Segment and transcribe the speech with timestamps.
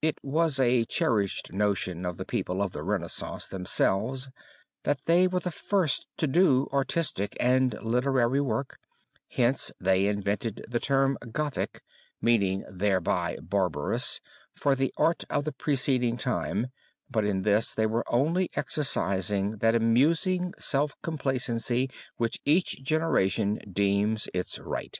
[0.00, 4.30] It was a cherished notion of the people of the Renaissance themselves
[4.84, 8.78] that they were the first to do artistic and literary work,
[9.28, 11.82] hence they invented the term Gothic,
[12.22, 14.22] meaning thereby barbarous,
[14.54, 16.68] for the art of the preceding time,
[17.10, 24.26] but in this they were only exercising that amusing, self complacency which each generation deems
[24.32, 24.98] its right.